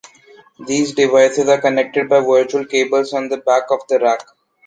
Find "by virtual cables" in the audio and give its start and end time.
2.09-3.13